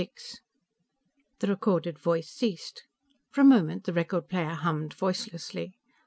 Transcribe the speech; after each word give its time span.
VI 0.01 0.09
The 1.41 1.45
recorded 1.49 1.99
voice 1.99 2.27
ceased; 2.27 2.85
for 3.29 3.41
a 3.41 3.43
moment 3.43 3.83
the 3.83 3.93
record 3.93 4.29
player 4.29 4.55
hummed 4.55 4.95
voicelessly. 4.95 5.75